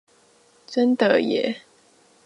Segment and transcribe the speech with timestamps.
[0.65, 1.61] 真的耶！